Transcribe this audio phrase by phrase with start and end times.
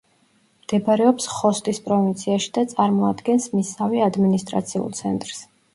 [0.61, 5.51] მდებარეობს ხოსტის პროვინციაში და წარმოადგენს მისსავე ადმინისტრაციულ ცენტრს.